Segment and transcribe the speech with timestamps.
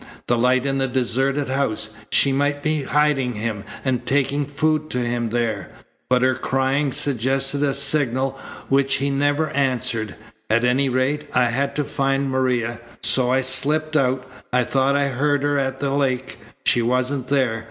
[0.25, 1.91] The light in the deserted house!
[2.09, 5.69] She might be hiding him and taking food to him there.
[6.09, 8.31] But her crying suggested a signal
[8.67, 10.15] which he never answered.
[10.49, 12.79] At any rate, I had to find Maria.
[13.03, 14.25] So I slipped out.
[14.51, 16.39] I thought I heard her at the lake.
[16.65, 17.59] She wasn't there.